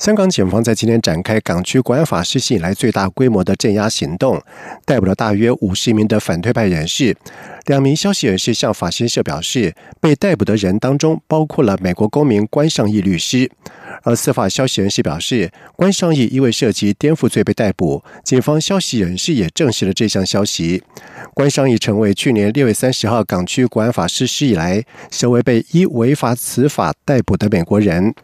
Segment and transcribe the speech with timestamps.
[0.00, 4.42] 香港警方在今天展开港区国安法实行以来最大规模的镇压行动，
[4.86, 7.14] 逮捕了大约五十名的反对派人士。
[7.66, 13.50] 两名消息人士向法新社表示，被逮捕的人当中包括了美国公民关尚义律师。
[14.02, 18.02] 而司法消息人士表示，关尚义因为涉及颠覆罪被逮捕。
[18.24, 20.82] 警方消息人士也证实了这项消息。
[21.34, 28.14] 关尚义成为去年六月三十号港区国安法实施以来首位被依违法此法逮捕的美国人。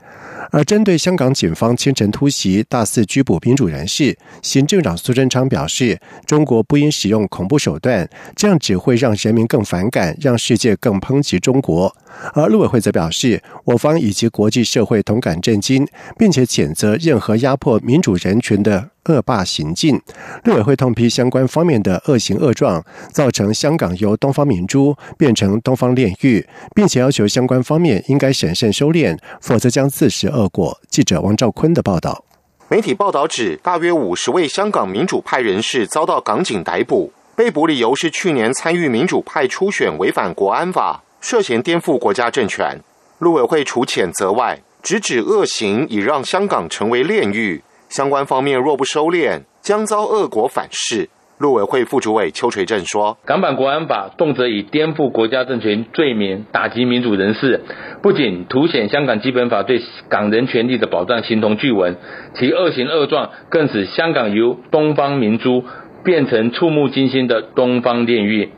[0.52, 11.94] 而针对香港警方清晨突袭、大肆拘捕民主人士，行政长苏贞昌表示，中国不应使用恐怖手段，这样只会让人民更反感，让世界更抨击中国。
[12.32, 15.86] 而陆委会则表示，我方以及国际社会同感这金，
[16.18, 18.90] 并且谴责任何压迫民主人权的。
[19.08, 20.02] 恶霸行径，
[20.42, 30.76] 陆委会痛批相关方面的恶行恶状，造成香港由东方明珠变成东方炼狱，并且要求相关方面应该审慎收敛，否则将自食恶果。
[30.90, 32.24] 记者王兆坤的报道。
[32.66, 42.80] 媒体报道指，大约五十位香港民主派人士遭到港警逮捕，被捕理由是去年参与民主派初选违反国安法，涉嫌颠覆国家政权。
[43.20, 47.60] 陆委会除谴责外，直指恶行已让香港成为炼狱。
[47.88, 51.08] 相关方面若不收敛，将遭恶果反噬。
[51.38, 57.62] 陆委会副主委邱垂正说：“港版国安法动辄以颠覆国家政权罪名打击民主人士，
[58.00, 61.96] 不仅凸显香港基本法对港人权利的保障形同具文，
[62.36, 65.64] 其恶行恶状更使香港由东方明珠
[66.04, 68.50] 变成触目惊心的东方炼狱。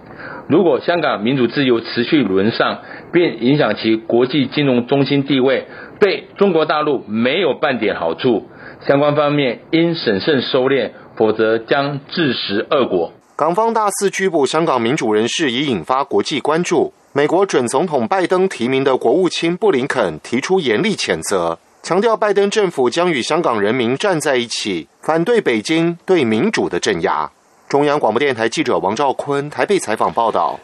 [0.49, 2.79] 如果香港民主自由持续沦丧，
[3.13, 5.67] 便影响其国际金融中心地位，
[6.01, 8.49] 对中国大陆没有半点好处。”
[8.87, 13.13] 相关方面应审慎收敛，否则将自食恶果。
[13.37, 16.93] 港方大肆拘捕香港民主人士，已引发国际关注。
[17.13, 27.31] 美国准总统拜登提名的国务卿布林肯提出严厉谴责，强调拜登政府将与香港人民站在一起，反对北京对民主的镇压。
[27.69, 30.59] 中央广播电台记者王兆坤台北采访报道：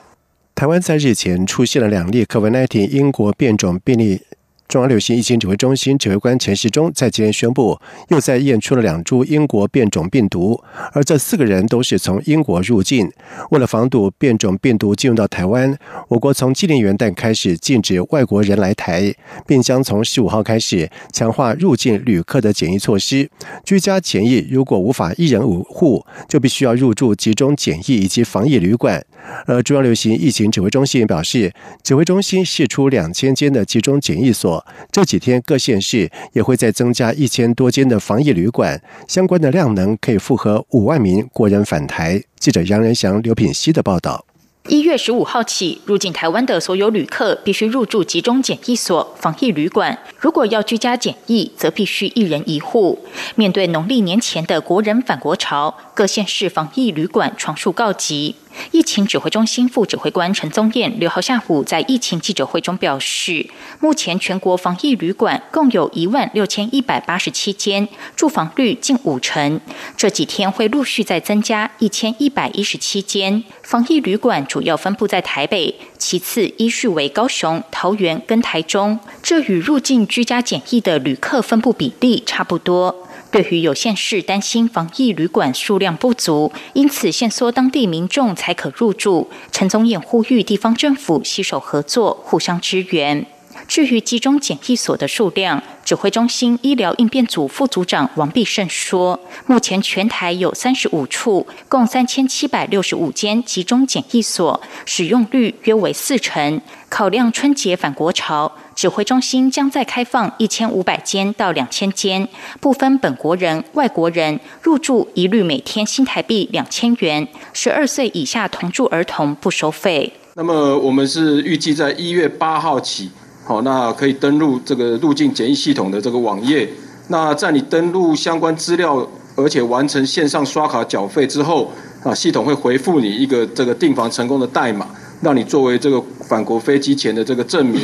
[0.55, 4.23] 台湾在日前出现了两例 COVID-19 英国变种病例。
[4.67, 10.61] 中央流行疫情指挥中心指挥官陈时中在今天宣布，又在验出了两株英国变种病毒，
[10.93, 13.09] 而这四个人都是从英国入境。
[13.51, 19.15] 为了防堵变种病毒进入到台湾，我国从今年元旦开始禁止外国人来台，
[19.47, 23.31] 并将从十五号开始强化入境旅客的检疫措施。
[23.65, 29.05] 居家检疫如果无法一人五户，就必须要入住集中检疫以及防疫旅馆。
[29.47, 31.53] 而中央流行疫情指挥中心表示，
[31.83, 42.23] 指挥中心释出两千间的集中检疫所，这几天各县市也会再增加一千多间的防疫旅馆，相关的量能可以负荷五万名国人返台。
[42.39, 44.25] 记者杨仁祥、刘品希的报道。
[44.69, 49.99] 一月十五号起，入境台湾的所有旅客必须入住集中检疫所、防疫旅馆。
[50.19, 52.99] 如果要居家检疫，则必须一人一户。
[53.35, 58.37] 面对农历年前的国人返国潮，各县市防疫旅馆床数告急。
[58.71, 63.47] 疫情指挥中心副指挥官陈宗彦六号下午在疫情记者会中表示，
[63.81, 69.61] 目前全国防疫旅馆共有一万六千一百八十七间，住房率近五成。
[69.97, 78.99] 这几天会陆续再增加一千一百一十七间防疫旅馆，主要分布在台北，其次依序为高雄、桃园跟台中。
[79.23, 83.04] 这与入境居家检疫的旅客分布比例差不多。
[83.35, 89.29] 对于有县市担心防疫旅馆数量不足，因此限缩当地民众才可入住。
[89.51, 93.27] 陈宗彦呼吁地方政府携手合作，互相支援。
[93.67, 106.61] 至于集中检疫所的数量，指挥中心医疗应变组副组长王必胜说，目前全台有三十五处，共三千七百六十五间集中检疫所，使用率约为四成。
[106.89, 108.51] 考量春节返国潮。
[108.75, 112.29] 指挥中心将再开放一千五百间到两千间，
[112.61, 117.27] 不分本国人、外国人入住，一律每天新台币两千元。
[117.53, 120.13] 十二岁以下同住儿童不收费。
[120.35, 123.11] 那么我们是预计在一月八号起，
[123.45, 126.67] 好，那可以登录这个入境检疫系统的这个网页。
[127.09, 129.07] 那在你登录相关资料，
[129.37, 131.71] 而且完成线上刷卡缴费之后，
[132.03, 134.87] 啊，系统会回复你一个这个订房成功的代码，
[135.21, 137.83] 让你作为这个返国飞机前的这个证明。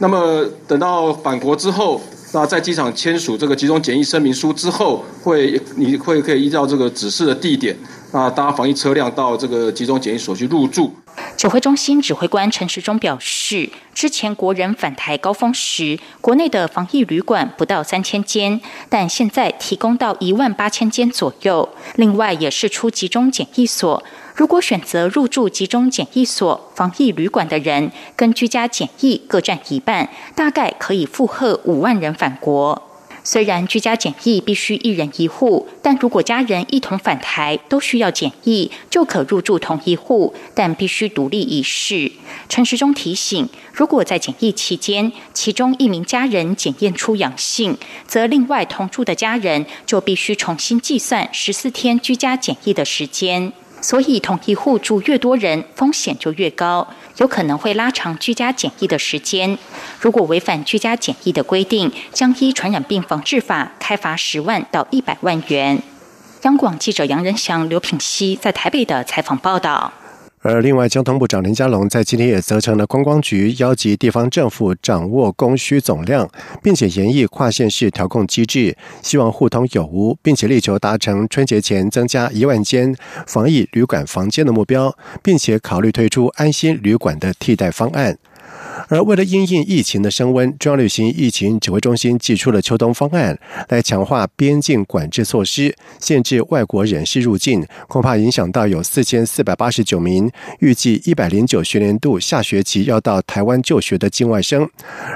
[0.00, 2.00] 那么等到返国之后，
[2.32, 7.76] 那在机场签署这个集中检疫声明书之后，会你会可以依照这个指示的地点，
[8.10, 10.90] 那搭防疫车辆到这个集中检疫所去入住。
[11.36, 18.60] 指挥中心指挥官陈时中表示，之前国人返台高峰时，国内的防疫旅馆不到三千间，
[18.90, 21.68] 但现在提供到一万八千间左右。
[21.94, 24.02] 另外，也是出集中检疫所。
[24.34, 32.89] 如果选择入住集中检疫所、防疫旅馆的人，跟居家检疫各占一半，大概可以负荷五万人返国。
[33.22, 42.10] 虽然居家检疫必须一人一户，但如果家人一同返台都需要检疫，就可入住同一户，但必须独立一室。
[42.48, 47.76] 陈时中提醒，如果在检疫期间，其中一名家人检验出阳性，
[48.06, 53.52] 则另外同住的家人就必须重新计算十四天居家检疫的时间。
[53.82, 56.86] 所以，同一户住越多人，风险就越高，
[57.16, 59.58] 有可能会拉长居家检疫的时间。
[60.00, 65.82] 如果违反居家检疫的规定，将依传染病防治法开罚十万到一百万元。
[66.42, 69.92] 央广记者杨仁祥、刘品熙在台北的采访报道。
[70.42, 76.26] 而另外，交通部长林佳龙在今天也责成了观光局邀集地方政府掌握供需总量，
[76.62, 82.96] 并且研议跨县市调控机制，希望互通有无，并且力求达成春节前增加一万间
[83.26, 88.16] 防疫旅馆房间的目标，并且考虑推出安心旅馆的替代方案。
[88.90, 93.38] 而为了因应疫情的升温，中央旅行疫情指挥中心寄出了秋冬方案，
[93.68, 100.28] 来强化边境管制措施，限制外国人士入境，恐怕影响到有四千四百八十九名
[100.58, 104.68] 预计一百零九学年度下学期要到台湾就学的境外生。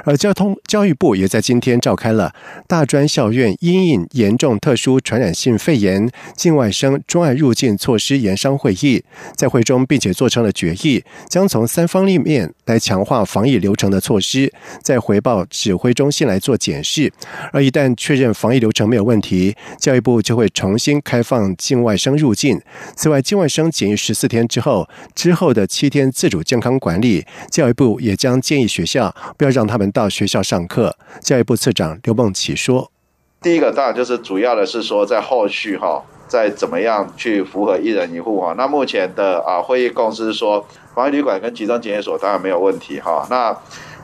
[0.05, 2.33] 而交通教育部也在今天召开了
[2.67, 9.03] 大专校院因应严重特殊传染性肺炎境外生专案入境措施研商会议，
[9.35, 13.64] 在会中并且做成了决议，将从三方立面来强化防疫。
[13.65, 14.53] 流程的措施，
[14.83, 17.11] 再回报指挥中心来做检视，
[17.51, 22.61] 而一旦确认防疫流程没有问题，教育部就会重新开放境外生入境。
[22.95, 30.95] 此外，境外生检疫十四天之后，之后的七天自主健康管理，教育部也将建议学校不要让他们到学校上课。
[31.21, 32.91] 教育部次长刘梦琪说
[33.41, 38.53] ：“第一个当然就是主要的是说，在后续哈，在怎么样去符合一人一户哈。
[38.55, 40.63] 那目前的啊会议共识说。”
[40.95, 43.27] 防疫旅馆跟集中检疫所当然没有问题哈。
[43.29, 43.55] 那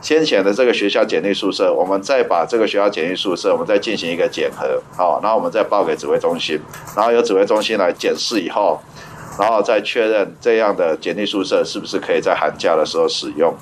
[0.02, 6.60] 先前的这个学校检疫宿舍，我们再把这个学校检疫宿舍，我们再进行一个检核，好，然后我们再报给指挥中心，
[6.94, 8.78] 然后由指挥中心来检视以后，
[9.38, 13.54] 然后再确认这样的检疫宿舍是不是可以在寒假的时候使用。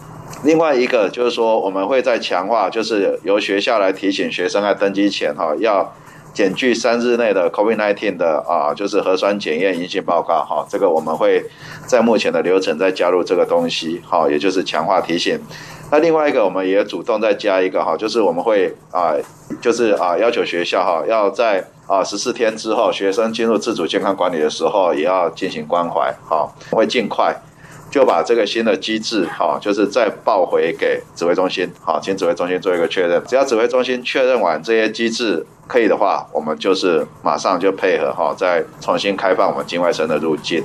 [0.43, 5.95] 另外一个就是说，我们会在强化，就是由学校来提醒学生在登机前哈要。
[6.41, 11.45] 检具三日内的 COVID-19 的啊，就是核酸检验阴性报告哈，这个我们会
[11.87, 15.39] 在目前的流程再加入这个东西，哈，也就是强化提醒。
[15.93, 19.13] 那另外一个，我们也主动再加一个哈，就是我们会啊，
[19.61, 27.37] 就是啊，要求学校哈，要在啊十四天之后，学生进入自主健康管理的时候，也要进行关怀，哈，会尽快
[27.91, 33.23] 就把这个新的机制哈，就是再报回给指挥中心，好，请指挥中心做一个确认。
[33.27, 35.47] 只要指挥中心确认完这些机制。
[35.67, 40.65] 可以的话，我们就是马上就配合哈，再重新开放我们境外生的入境。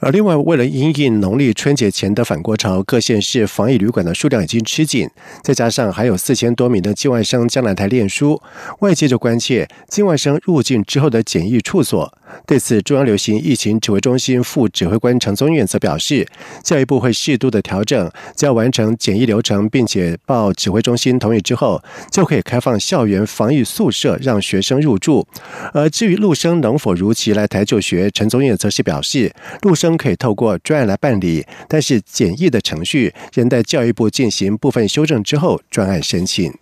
[0.00, 5.08] 而另外，为了因应农历春节前的返国潮，各县市防疫旅馆的数量已经吃紧，
[5.44, 8.42] 再加上还有四千多名的境外生将来台练书，
[8.80, 12.12] 外界就关切境外生入境之后的检疫处所。
[12.46, 16.26] 对此，中央流行疫情指挥中心副指挥官陈宗彦则表示，
[16.64, 25.26] 教育部会适度的调整，只要完成检疫流程，并且报指挥中心同意之后，就可以开放校园防疫宿舍让学生入住。
[25.72, 36.52] 而至于陆生能否如期来台就学，陈宗彦则是表示，陆生可以透过专案来办理，但是检疫的程序仍待教育部进行部分修正之后，专案申请。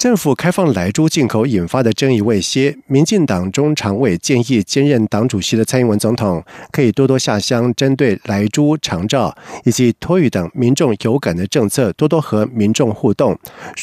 [0.00, 6.42] 政府开放莱猪进口引发的争议未歇，民进党中常委建议兼任党主席的蔡英文总统
[6.72, 13.38] 可以多多下乡，针对莱猪长照以及托育等民众有感的政策，多多和民众互动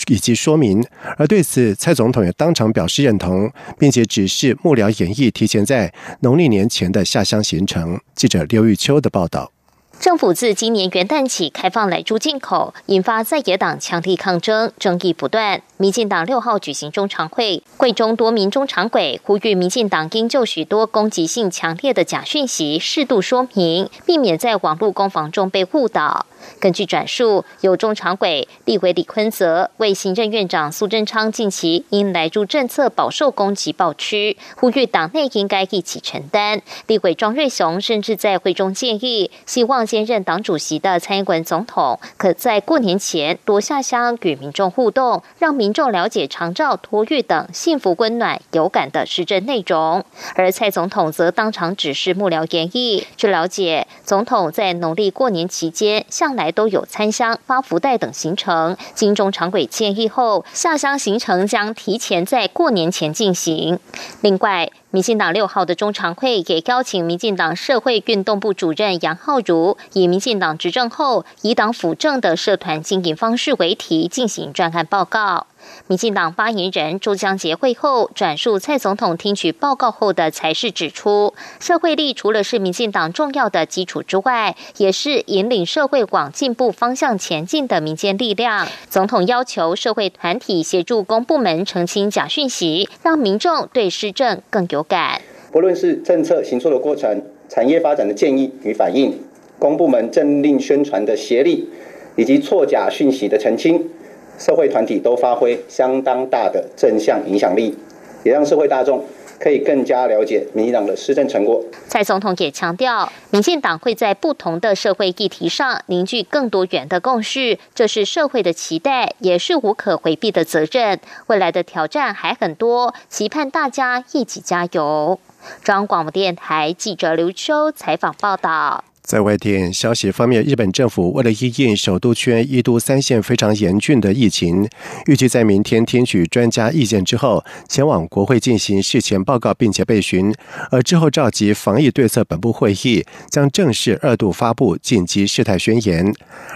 [0.08, 0.84] 以及说明。
[1.18, 8.00] 而对此，蔡总统也当场表示认同，并且指示幕僚演绎提前在农历年前的下乡行程。
[8.16, 9.52] 记者刘玉秋的报道。
[10.00, 15.62] 政府自今年元旦起开放来猪进口，引发在野党强力抗争，争议不断。
[15.78, 26.26] 民进党六号举行中常会，会中多名中常委呼吁民进党应就许多攻击性强烈的假讯息适度说明，避免在网络攻防中被误导。
[26.60, 36.62] 根据转述，由中常委立委李坤泽为行政院长苏贞昌近期因来住政策饱受攻击暴区，呼吁党内应该一起承担。
[36.86, 50.04] 立委庄瑞雄甚至在会中建议，希望兼任党主席的蔡英文总统可在过年前多下乡与民众互动，让民众了解长照、托育等幸福、温暖、有感的施政内容。
[50.36, 53.08] 而蔡总统则当场指示幕僚研议。
[53.16, 58.76] 据了解，总统在农历过年期间向来都有参香、发福袋等行程。
[58.94, 63.80] 经中常委建议后，下乡行程将提前在过年前进行。
[64.22, 75.48] 另外，民进党六号的中常会给邀请民进党社会运动部主任杨浩如，以民进党执政后以党辅政的社团经营方式为题进行专案报告。
[75.88, 88.68] 民进党发言人周江杰会后转述蔡总统听取报告后的才是指出，社会力除了是民进党重要的基础之外，也是引领社会往进步方向前进的民间力量。
[88.90, 95.22] 总统要求社会团体协助公部门澄清假讯息，让民众对施政更有感。
[95.52, 99.18] 不论是政策行错的过程、产业发展的建议与反应、
[99.58, 101.70] 公部门政令宣传的协力，
[102.16, 103.90] 以及错假讯息的澄清。
[104.38, 107.78] 社会团体都发挥相当大的正向影响力，
[108.24, 109.04] 也让社会大众
[109.40, 111.64] 可以更加了解民进党的施政成果。
[111.88, 121.00] 蔡总统也强调，民进党会在不同的社会议题上凝聚更多元的共识，这是社会的期待，也是无可回避的责任。
[121.28, 125.20] 未来的挑战还很多，期盼大家一起加油。
[125.64, 128.84] 中央广播电台记者刘秋采访报道。
[129.08, 134.68] 在外电消息方面，日本政府为了应应首都圈一都三县非常严峻的疫情，
[135.06, 140.36] 预计在明天听取专家意见之后，前往国会进行事前报告，并且备询。
[140.72, 146.14] 而之后召集防疫对策本部会议，将正式二度发布紧急事态宣言。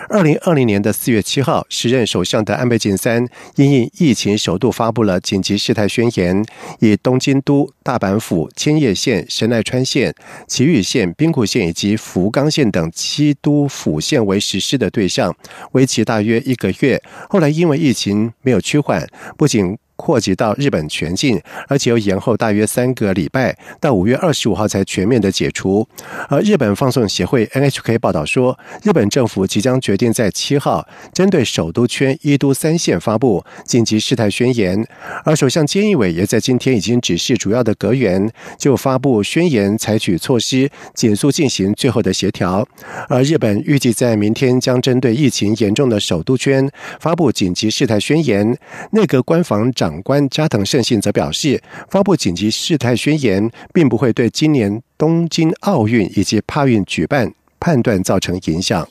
[0.10, 6.46] 二零二零年的四月七号，时任首相的安倍晋三因应疫情首度发布了紧急事态宣言，
[6.82, 10.14] 以东京都、大阪府、千叶县、神奈川县、
[10.48, 12.41] 埼玉县、兵库县以及福冈。
[12.42, 15.36] 冈县等七都府县为实施的对象，
[15.74, 17.00] 为期大约一个月。
[17.30, 19.08] 后来因为疫情没有趋缓，
[19.38, 19.78] 不仅。
[20.02, 25.88] 扩及到日本全境，而且又延后大约三个礼拜，到五月二十五号才全面的解除。
[26.28, 34.84] 而日本放送协会 NHK 报道说，日本政府即将决定在七号针对首都圈一都三县发布紧急事态宣言。
[35.24, 38.28] 而首相菅义伟也在今天已经指示主要的阁员
[38.58, 42.68] 就发布宣言采取措施，紧速进行最后的协调。
[43.08, 46.68] 而日本预计在明天将针对疫情严重的首都圈
[47.00, 48.58] 发布紧急事态宣言。
[48.94, 49.91] 内阁官房长。
[49.92, 57.30] 长官加藤胜信则表示，发布紧急事态宣言，并不会对今年东京奥运以及帕运举办
[57.60, 58.88] 判断造成影响。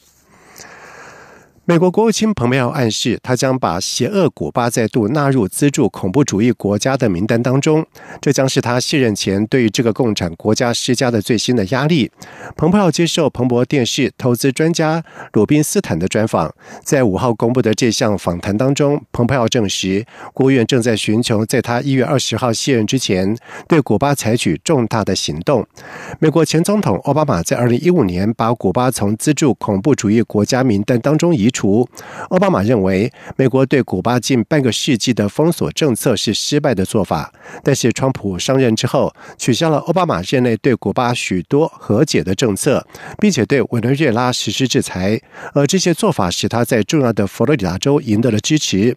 [1.66, 7.86] 美国国务卿蓬佩奥暗示，他将把邪恶古巴再度纳入资助恐怖主义国家的名单当中。
[8.20, 12.10] 这将是他卸任前对于这个共产国家施加的最新的压力。
[12.56, 16.52] 蓬佩奥接受彭博电视投资专家鲁宾斯坦的专访，
[16.82, 23.36] 在五号公布的这项访谈当中，蓬佩奥证实，国务院正在寻求在他一月二十号卸任之前，
[23.68, 25.64] 对古巴采取重大的行动。
[26.18, 31.88] 美国前总统奥巴马在二零一五年把古巴从资助恐怖主义国家名单当中移除。
[32.30, 37.32] 奥巴马认为，美国对古巴近半个世纪的封锁政策是失败的做法。
[37.62, 42.86] 但是，川普上任之后，取消了奥巴马任内对古巴许多和解的政策，
[43.18, 45.20] 并且对委内瑞拉实施制裁。
[45.54, 48.96] 而这些做法使他在重要的佛罗里达州赢得了支持。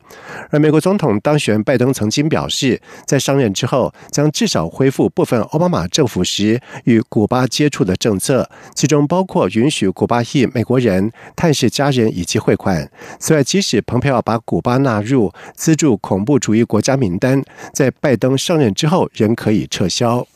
[0.51, 12.91] 而美国总统当选拜登曾经表示，在上任之后将至少恢复部分奥巴马政府时与古巴接触的政策，其中包括允许古巴裔美国人探视家人以及汇款。
[13.19, 17.41] 此外，即使蓬佩奥把古巴纳入资助恐怖主义国家名单，
[17.73, 20.27] 在拜登上任之后仍可以撤销。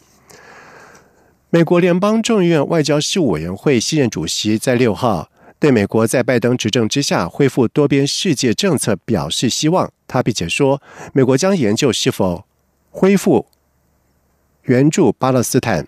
[1.50, 9.92] 美国联邦众议院外交事务委员会新任主席在六号对美国在拜登执政之下恢复多边世界政策表示希望。
[10.08, 10.82] 他并且说，
[11.14, 12.46] 美国将研究是否
[12.90, 13.48] 恢复
[14.64, 15.86] 援助巴勒斯坦。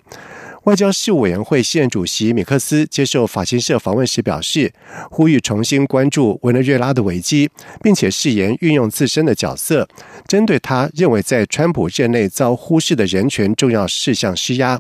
[0.66, 4.72] 外交事务委员会现任主席米克斯接受法新社访问时表示，
[5.10, 7.50] 呼吁重新关注委内瑞拉的危机，
[7.82, 9.88] 并且誓言运用自身的角色，
[10.28, 14.80] 针对他认为在川普任内遭忽视的人权重要事项施压。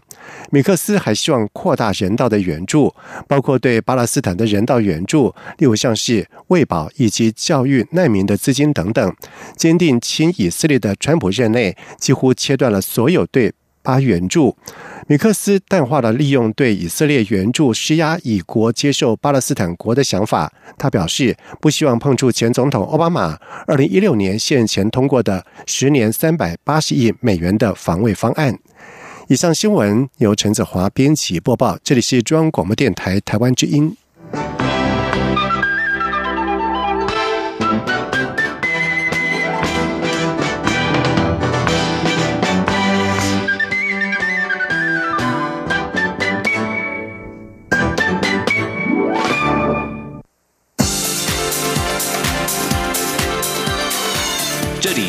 [0.52, 2.94] 米克斯还希望扩大人道的援助，
[3.28, 9.16] 包括对巴勒斯坦的人道援助，例如像是喂饱以及教育难民的资金等等。
[9.56, 13.54] 坚定亲以色列的川普任内几乎切断了所有对。
[13.82, 14.56] 巴援助。
[15.10, 20.54] 米克斯淡化了利用对以色列援助施压以国接受巴勒斯坦国的想法。
[20.78, 23.36] 他表示，不希望碰触前总统奥巴马
[23.66, 28.60] 二零一六年现前通过的十年三百八十亿美元的防卫方案。
[29.30, 33.98] 以上新闻由陈子华编辑播报，这里是中央广播电台台湾之音。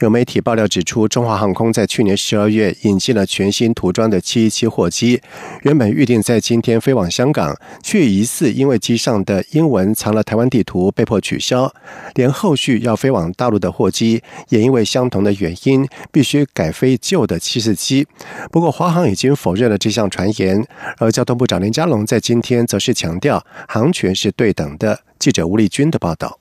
[0.00, 5.20] 有媒体爆料指出，中华航空在去年十二月引进了全新涂装的七一七货机，
[5.62, 11.72] 原本预定在今天飞往香港，却疑似因为机上的英文藏了台湾地图，被迫取消。
[12.14, 18.06] 连后续要飞往大陆的货机，也因为相同的原因，必须改飞旧的七四七。
[18.52, 20.62] 不过，华航已经否认了这项传言，
[20.98, 25.00] 而交通部长林佳龙在今天则是强调，航权是对等的。
[25.18, 26.38] 记者吴丽君的报道。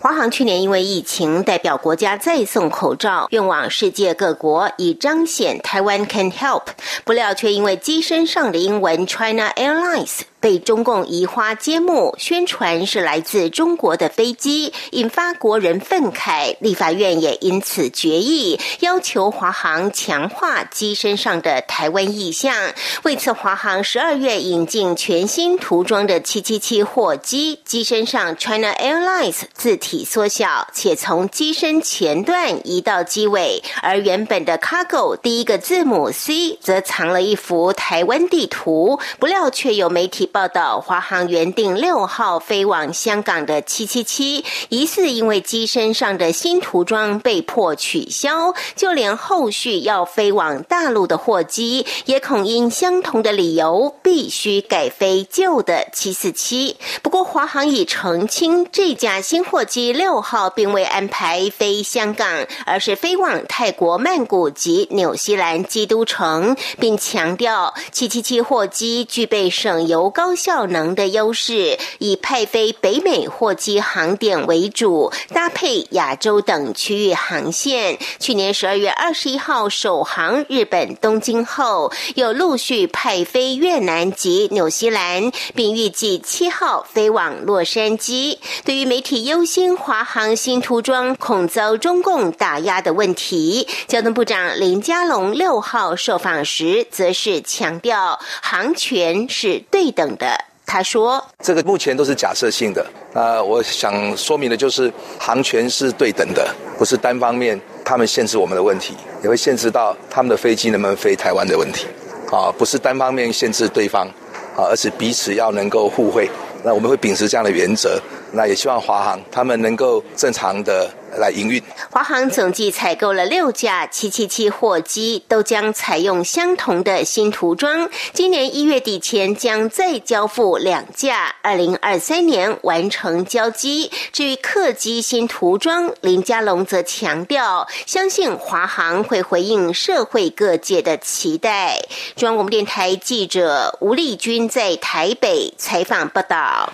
[0.00, 6.62] 华航去年因为疫情，代表国家再送口罩运往世界各国，以彰显台湾 can help。
[7.04, 10.20] 不料却因为机身上的英文 China Airlines。
[10.40, 16.56] 被中共移花接木，宣传是来自中国的飞机，引发国人愤慨。
[16.60, 22.54] 立法院也因此决议，要求华航强化机身上的台湾意象。
[23.02, 39.00] 为此，华航十二月引进全新涂装的777货机，机身上 China Airlines 字体缩小，且从机身前段移到机尾，而原本的 Cargo 第一个字母 C 则藏了一幅台湾地图。
[39.18, 40.27] 不料却有媒体。
[40.28, 56.76] 报道，华航原定六号飞往香港的七七七，疑似因为机身上的新涂装被迫取消，就连后续要飞往大陆的货机，也恐因相同的理由必须改飞旧的七四七。
[57.02, 70.10] 不过，华航已澄清，这架新货机六号并未安排飞香港，而是飞往泰国曼谷及纽西兰基督城，并强调七七七货机具备省油。
[70.18, 77.96] 高效能的优势，以派飞北美货机航点为主，搭配亚洲等区域航线。
[78.18, 88.38] 去年十二月二十一号首航日本东京后，又陆续派飞越南及纽西兰，并预计七号飞往洛杉矶。
[88.64, 100.07] 对于媒体忧心华航新涂装恐遭中共打压的问题，交通部长林佳龙六号受访时则是强调，航权是对等。
[100.16, 102.84] 的他说：“这个目前都是假设性的。
[103.14, 111.86] 那，我想说明的就是，航权是对等的，不是单方面他们限制我们的问题，也会限制到他们的飞机能不能飞台湾的问题。
[112.30, 114.06] 啊，不是单方面限制对方，
[114.54, 116.28] 啊，而是彼此要能够互惠。
[116.62, 117.98] 那我们会秉持这样的原则。
[118.32, 121.60] 那也希望华航他们能够正常的。”来营运。
[121.90, 127.88] 华航总计采购了六架七七七货机，都将采用相同的新涂装。
[128.12, 133.90] 今年一月底前将再交付两架，二零二三年完成交机。
[134.12, 141.80] 至于客机新涂装，林佳龙则强调，相信华航会回应社会各界的期待。
[142.16, 146.70] 中央广播电台记者吴丽君在台北采访报道。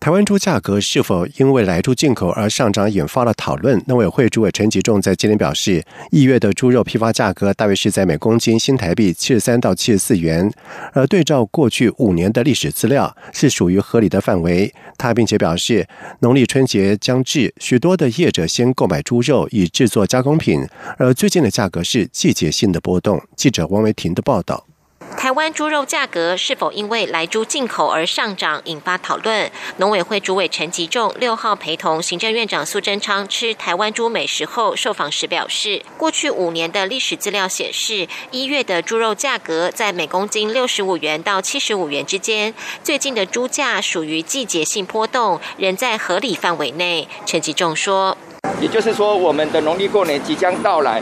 [0.00, 3.78] 台湾猪价格是否因为来猪进口而上涨，引发了讨论。
[3.86, 10.50] 农委会主委陈吉仲在今天表示，一月的猪肉批发价格大约是在每公斤新台币七十三到七十四元，
[10.94, 14.72] 而对照过去五年的历史资料，是属于合理的范围。
[14.96, 15.86] 他并且表示，
[16.20, 23.22] 农历春节将至，许多的业者先购买猪肉以制作加工品，而最近的价格是季节性的波动。
[23.36, 24.69] 记者王维婷的报道。
[25.16, 29.50] 台湾猪肉价格是否因为来猪进口而上涨，引发讨论。
[29.76, 42.54] 农委会主委陈吉仲六号陪同行政院长苏贞昌吃台湾猪美食后受访时表示，过去五年的历史资料显示，一月的猪肉价格在每公斤六十五元到七十五元之间。
[42.82, 47.06] 最近的猪价属于季节性波动，仍在合理范围内。
[47.26, 48.16] 陈吉仲说。
[48.60, 51.00] 也就是说，我们的农历过年即将到来，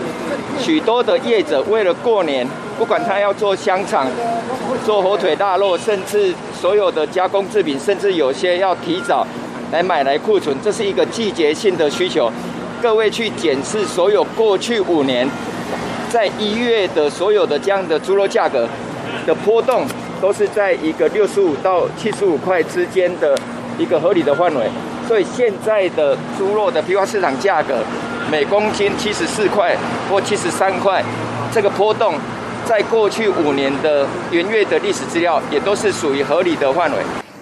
[0.61, 2.46] 许多的业者为了过年，
[2.79, 4.07] 不管他要做香肠、
[4.85, 9.27] 做火腿大肉，甚至所有的加工制品，甚至有些要提早
[9.72, 12.31] 来买来库存，这是一个季节性的需求。
[12.81, 15.29] 各位去检视所有过去五年
[16.09, 18.68] 在一月的所有的这样的猪肉价格，
[19.27, 19.85] 的波动
[20.20, 23.37] 都是在一个六十五到七十五块之间的
[23.79, 24.66] 一个合理的范围，
[25.08, 27.82] 所以现在的猪肉的批发市场价格
[28.30, 29.74] 每公斤七十四块
[30.10, 31.02] 或七十三块，
[31.50, 32.12] 这个波动
[32.66, 36.98] 在过去五年的元月的历史资料也都是属于合理的范围。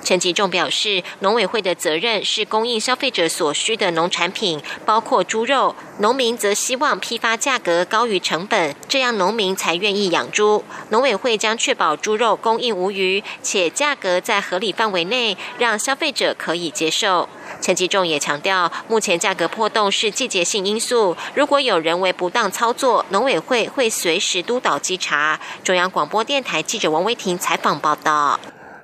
[0.06, 5.74] 陈吉仲表示，农委会的责任是供应消费者所需的农产品，包括猪肉。
[5.98, 10.62] 农民则希望批发价格高于成本，这样农民才愿意养猪。
[10.90, 17.28] 农委会将确保猪肉供应无虞，且价格在合理范围内，让消费者可以接受。
[17.60, 25.40] 陈吉仲也强调，目前价格波动是季节性因素，如果有人为不当操作，农委会会随时督导稽查。
[25.64, 28.38] 中央广播电台记者王威婷采访报道。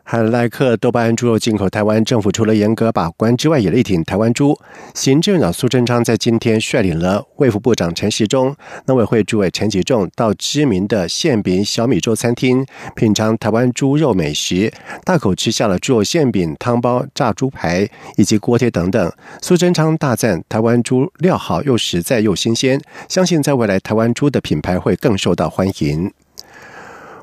[0.05, 4.59] 海莱克多巴胺猪肉进口台湾政府除了严格把关之外，也力挺台湾猪。
[4.95, 8.55] 行政长苏贞昌在今天率领了卫副部长陈时中、
[8.87, 14.71] 农委会主委陈吉仲到知名的馅饼小米粥餐厅品尝台湾猪肉美食，
[15.05, 19.13] 大口吃下了猪肉馅饼、汤包、炸猪排以及锅贴等等。
[19.41, 26.13] 苏贞昌大赞台湾猪料好又实在又新鲜，相信在未来台湾猪的品牌会更受到欢迎。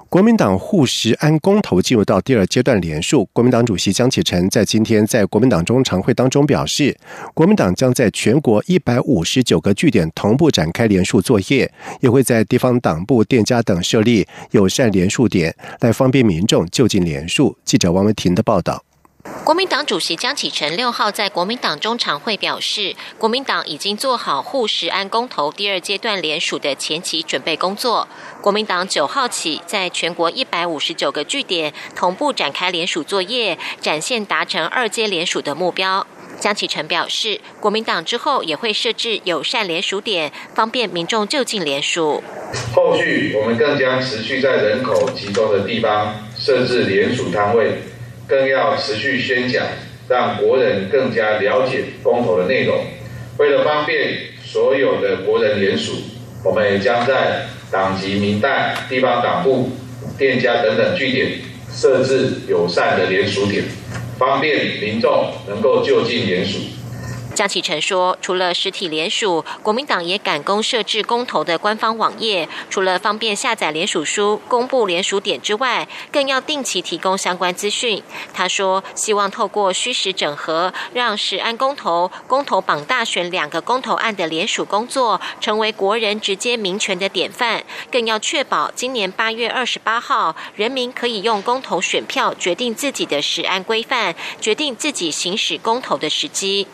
[0.09, 6.97] 国民党护食安公投进入到第二阶段联署，国民党主席江启臣在今天在国民党中常会当中表示，
[7.35, 17.55] 国民党将在全国一百五十九个据点同步展开联署作业，也会在地方党部、店家等设立友善联署点，来方便民众就近联署。
[17.63, 18.83] 记者王文婷的报道。
[19.43, 28.07] 国民党主席江启臣六号在国民党中常会表示，国民党已经做好护食安公投第二阶段联署的前期准备工作。
[28.41, 36.07] 国民党九号起在全国一百五十九个据点同步展开联署作业，展现达成二阶联署的目标。
[36.39, 42.23] 江启臣表示，国民党之后也会设置友善联署点，方便民众就近联署。
[42.73, 47.81] 后续我们更将持续在人口集中的地方设置联署摊位。
[48.29, 49.65] 更要持续宣讲，
[50.07, 52.85] 让国人更加了解公投的内容。
[53.37, 55.93] 为了方便所有的国人联署，
[56.45, 59.71] 我们也将在党籍民代、地方党部、
[60.17, 61.31] 店家等等据点
[61.71, 63.63] 设置友善的联署点，
[64.19, 66.59] 方便民众能够就近联署。
[67.39, 72.49] 江启臣说，除了实体联署，国民党也赶工设置公投的官方网页。
[72.69, 78.03] 除了方便下载联署书、公布联署点之外，更要定期提供相关资讯。
[78.33, 87.63] 他说，希望透过虚实整合，让实案公投、公投榜大选两个公投案的联署工作，成为国人直接民权的典范。
[87.89, 96.67] 更要确保今年八月二十八号，人民可以用公投选票决定自己的实案规范，决定自己行使公投的时机。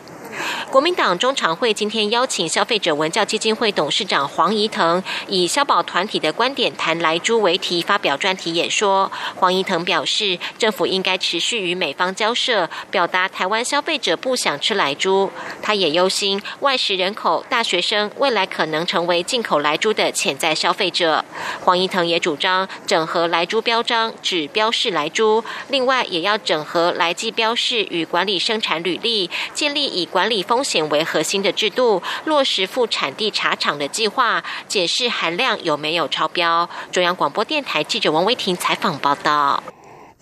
[0.70, 9.10] 国民党中常会今天邀请消费者文教基金会董事长黄怡腾以“消保团体的观点谈来猪”为题发表专题演说。
[9.36, 15.30] 黄怡腾表示，政府应该持续与美方交涉，表达台湾消费者不想吃来猪。
[15.62, 21.24] 他也忧心外食人口、大学生未来可能成为进口来猪的潜在消费者。
[21.62, 36.68] 黄怡腾也主张整合来猪标章，只标示来猪，另外也要整合来记标示与管理生产履历，建立以管理风险为核心的制度，落实副产地茶厂的计划，检视含量有没有超标。
[36.92, 39.62] 中央广播电台记者王威婷采访报道。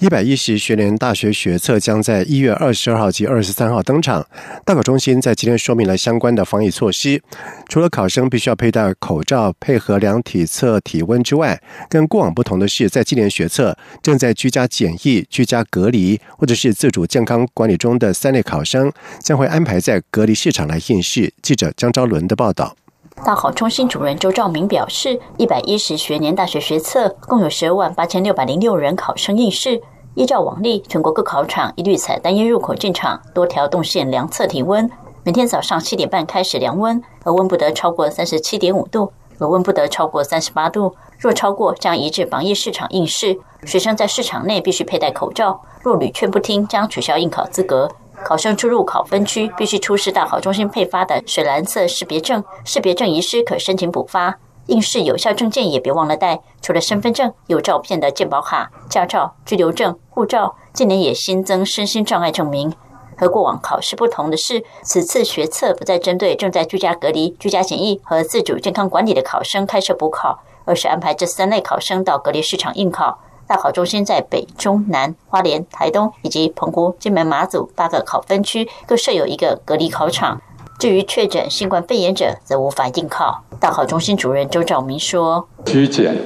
[0.01, 4.27] 一百一十学年大学学测将在一月二十二号及二十三号登场。
[4.65, 7.23] 大考中心在今天说明了相关的防疫措施，
[7.69, 21.33] 除了考生必须要佩戴口罩、配合量体测体温之外，跟过往不同的是，在今年学测正在居家检疫、居家隔离或者是自主健康管理中的三类考生，将会安排在隔离市场来应试。
[21.41, 22.77] 记者张昭伦的报道。
[23.23, 29.81] 大考中心主任周兆明表示，一百一十学年大学学测共有十二万八千六百零六人考生应试。
[30.15, 34.89] 依照往例，全国各考场一律采单一入口进场，多条动线量测体温。
[35.23, 40.95] 每天早上七点半开始量温，额温不得超过三十七点五度，额温不得超过三十八度。
[41.19, 43.39] 若超过，将移至防疫市场应试。
[43.65, 45.61] 学生在市场内必须佩戴口罩。
[45.83, 47.91] 若屡劝不听，将取消应考资格。
[48.25, 54.39] 考生出入考分区必须出示大考中心配发的水蓝色识别证，识别证遗失可申请补发。
[54.67, 60.57] 应试有效证件也别忘了带，除了身份证，有照片的健保卡、驾照、居留证、护照。
[60.73, 62.73] 今年也新增身心障碍证明。
[63.17, 73.19] 和过往考试不同的是，此次学测不再针对正在居家隔离、居家检疫和自主健康管理的考生开设补考，而是安排这三类考生到隔离市场应考。
[73.47, 80.41] 大考中心在北、中、南、花莲、台东以及澎湖、金门、马祖八个考分区各设有一个隔离考场。
[80.79, 83.45] 至于确诊新冠肺炎者，则无法应考。
[83.61, 86.17] 大考中心主任周兆明说：“居检、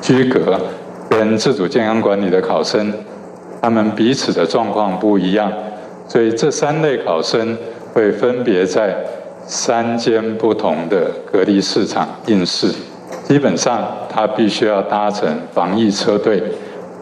[0.00, 0.60] 居隔、隔
[1.10, 2.94] 跟自主健康管理的考生，
[3.60, 5.52] 他们彼此的状况不一样，
[6.06, 7.58] 所以这三类考生
[7.92, 8.96] 会分别在
[9.44, 12.72] 三间不同的隔离市场应试。
[13.24, 16.40] 基本上，他必须要搭乘防疫车队，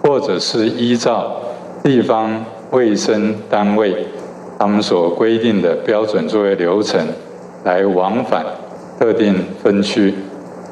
[0.07, 1.41] 或者是依照
[1.83, 4.07] 地方卫生单位
[4.59, 7.07] 他们所规定的标准作业流程
[7.65, 8.45] 来往返
[8.99, 10.15] 特定分区。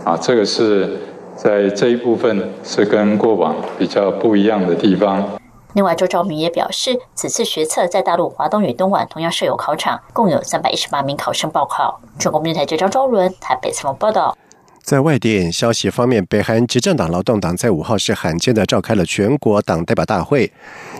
[0.04, 0.98] 啊，这个是
[1.34, 5.26] 在这一部分是跟过往比较不一样的地方。
[5.74, 11.98] 另外，周兆明也表示，此次学测在大陆华东与东莞同样设有考场，共有三百一十八名考生报考。
[12.18, 14.36] 中国电台记者张昭伦台北采访报道。
[14.82, 20.52] 在外电消息方面，北韩执政党劳动党在五号是罕见的召开了全国党代表大会，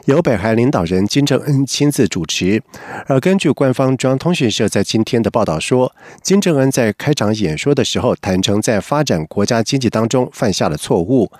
[0.05, 2.63] 由北韩领导人金正恩亲自主持。
[3.07, 5.93] 而根据官方中央通讯社在今天的报道说，
[6.23, 11.31] 金正恩在开场演说的时候坦诚，在发展国家经济当中犯下了错误。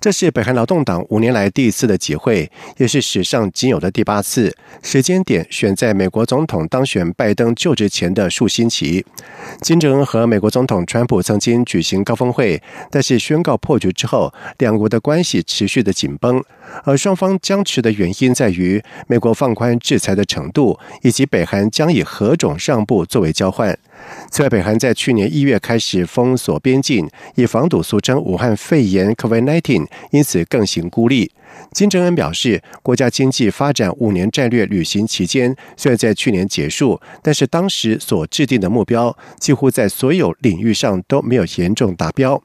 [0.00, 4.54] 这是北韩劳动党五年来第一次的集会，也是史上仅有的第八次。
[4.82, 9.06] 时间点选在美国总统当选拜登就职前的数星期。
[9.62, 16.42] 金正恩和美国总统川普曾经举行高峰会，但是宣告破局之后，两国的关系持续的紧绷。
[16.82, 23.78] 而双方僵持的原因在于美国放宽制裁的程度，以及北韩将以何种让步作为交换。
[24.30, 31.30] 此外，北韩在去年一月开始封锁边境，以防堵俗称武汉肺炎 （COVID-19），因此更行孤立。
[31.70, 42.42] 金正恩表示，国家经济发展五年战略履行期间虽然在去年结束，但是当时所制定的目标几乎在所有领域上都没有严重达标。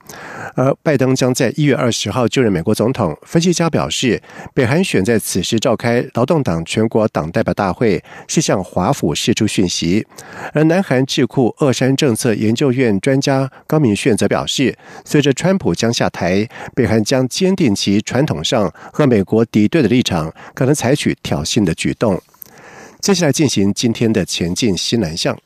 [0.53, 3.17] 而拜登将在一月二十号就任美国总统。
[3.23, 4.21] 分析家表示，
[4.53, 10.05] 北韩选在此时召开劳动党全国党代表大会，是向华府释出讯息。
[10.53, 18.71] 而南韩智库鄂山政策研究院专家高明炫则表示，随着川普将下台，北韩将坚定其传统上。
[18.91, 22.21] 和美国敌对的立场，可能采取挑衅的举动。
[22.99, 25.37] 接下来进行今天的前进西南向。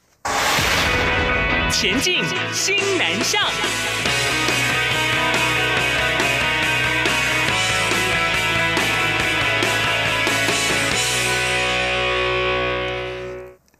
[1.72, 3.73] 前进新南向。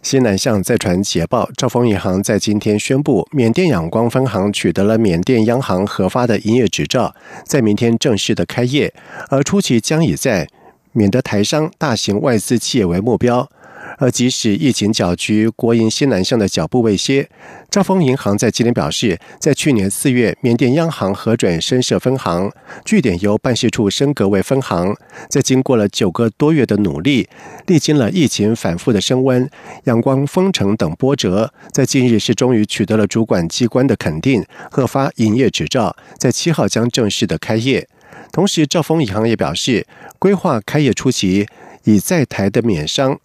[0.04, 8.94] 西南向再传捷报，兆丰银行在今天宣布，缅甸仰光分行取得了缅甸央行核发的营业执照，在明天正式的开业，
[9.30, 10.48] 而初期将以在
[10.92, 13.50] 缅德台商、大型外资企业为目标。
[13.98, 17.30] 而即使疫情搅局，国营西南向的脚步未歇。
[17.70, 22.52] 兆丰银行在今天表示，在去年四月，缅甸央行核准深设分行，
[22.86, 24.96] 据点由办事处升格为分行。
[25.30, 27.28] 在经过了九个多月的努力，
[27.68, 29.50] 历经了疫情反复的升温、
[29.86, 37.88] 阳光封城等波折，在近日是终于取得了主管机关的肯定，核发营业执照，在七号将正式的开业。
[38.32, 39.86] 同时，兆丰银行也表示，
[40.20, 41.48] 规划开业初期
[41.84, 43.20] 以在台的缅商。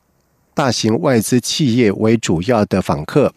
[0.59, 3.33] 大型外资企业为主要的访客，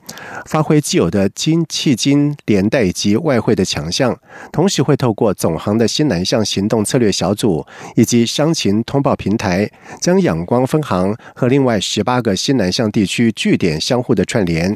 [0.48, 4.18] 发挥既有的金、迄金连带及外汇的强项，
[4.52, 7.64] 同时会透过总行的新南向行动策略小组
[7.96, 14.76] 以及商情通报平台，将仰光分行和另外十八个新南向地区据点相互的串联。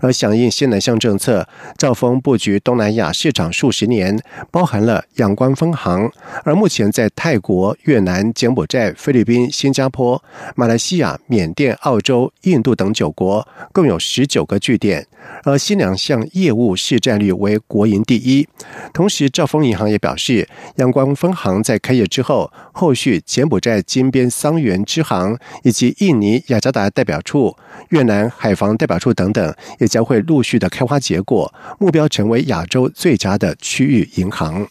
[0.00, 4.18] 而响应新南向政策，兆丰布局东南亚市场数十年，
[4.50, 6.10] 包含了仰光分行。
[6.44, 10.22] 而目前在泰国、越南、柬埔寨、菲律宾、新加坡、
[10.54, 15.06] 马来西亚、缅甸、澳洲、印度等九国，共有十九个据点。
[15.44, 18.48] 而新两项业务市占率为国营第一。
[18.92, 27.54] 同时，兆丰银行也表示，阳光分行在开业之后，后续柬埔寨金边桑园支行以及印尼雅加达代表处、
[27.90, 34.66] 越南海防代表处等等，也将会陆续的开花结果，目标成为亚洲最佳的区域银行。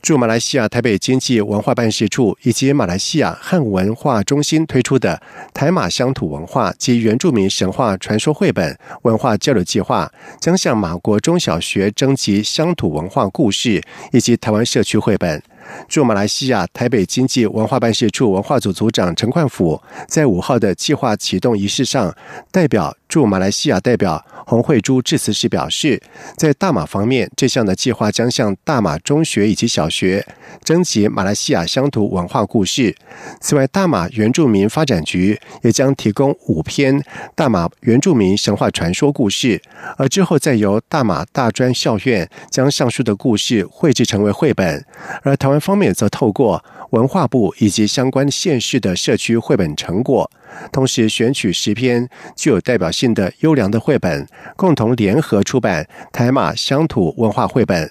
[0.00, 5.20] 驻马来西亚台北经济文化办事处以及马来西亚汉文化中心推出的
[5.52, 15.42] 台马乡土文化及原住民神话传说绘本文化交流计划，将向马国中小学征集乡土文化故事以及台湾社区绘本。
[15.88, 22.14] 驻马来西亚台北经济文化办事处文化组组长陈冠甫在五号的计划启动仪式上，
[22.50, 26.00] 代表驻马来西亚代表洪慧珠致辞时表示，
[26.36, 30.26] 在大马方面，这项的计划将向大马中学以及小学
[30.64, 32.96] 征集马来西亚乡土文化故事。
[33.40, 37.02] 此外，大马原住民发展局也将提供五篇
[37.34, 39.60] 大马原住民神话传说故事，
[39.98, 44.82] 而之后再由大马大专校院将上述的故事绘制成为绘本，
[45.22, 45.58] 而台湾。
[45.58, 50.30] 方面则透过文化部以及相关县市的社区绘本成果，
[50.72, 57.90] 同时选取十篇具有代表性的优良的绘本，共同联合出版台马乡土文化绘本。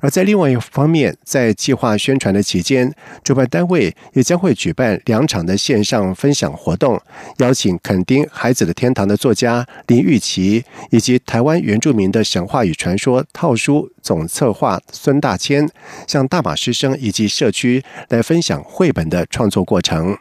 [0.00, 2.92] 而在另外一方面，在计划宣传的期间，
[3.24, 7.00] 主办单位也将会举办两场的线上分享活动，
[7.38, 15.68] 邀请垦丁孩子的天堂的作家林玉琪，以及台湾原住民的神话与传说套书总策划孙大千，
[16.06, 20.16] 向大马师生以及社区来分享绘本的创作过程。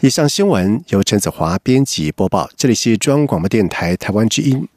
[0.00, 4.68] 以上新闻由陈子华编辑播报，这里是中央广播电台台湾之音。